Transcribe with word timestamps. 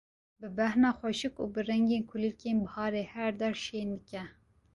bi 0.39 0.47
bêhna 0.57 0.91
xweşik 0.99 1.35
û 1.43 1.45
bi 1.53 1.59
rengên 1.69 2.03
kulîlkên 2.11 2.57
biharê 2.65 3.03
her 3.15 3.31
der 3.41 3.55
şên 3.65 3.89
dike. 3.99 4.23